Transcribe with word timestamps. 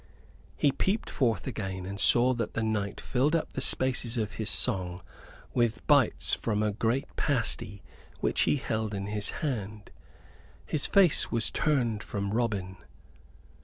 He 0.57 0.71
peeped 0.71 1.11
forth 1.11 1.45
again, 1.45 1.85
and 1.85 1.99
saw 1.99 2.33
that 2.33 2.55
the 2.55 2.63
knight 2.63 2.99
filled 2.99 3.35
up 3.35 3.53
the 3.53 3.61
spaces 3.61 4.17
of 4.17 4.31
his 4.33 4.49
song 4.49 5.03
with 5.53 5.85
bites 5.85 6.33
from 6.33 6.63
a 6.63 6.71
great 6.71 7.05
pasty 7.17 7.83
which 8.19 8.41
he 8.49 8.55
held 8.55 8.95
in 8.95 9.05
his 9.05 9.29
hand. 9.45 9.91
His 10.65 10.87
face 10.87 11.31
was 11.31 11.51
turned 11.51 12.01
from 12.01 12.31
Robin. 12.31 12.77